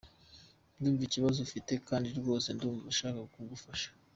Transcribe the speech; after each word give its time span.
Ndumva 0.77 1.01
ikibazo 1.05 1.37
ufite 1.47 1.71
kandi 1.87 2.07
rwose 2.19 2.47
ndumva 2.55 2.85
nshaka 2.93 3.19
kugufasha. 3.33 3.89